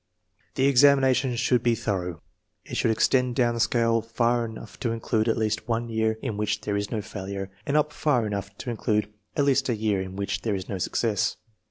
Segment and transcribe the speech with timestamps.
[0.55, 2.23] The examination should be thorough.
[2.65, 6.37] It should extend down the scale far enough to include at least one year in
[6.37, 10.01] which there is no failure, and up far enough to include at least a year
[10.01, 11.37] in which there is no success.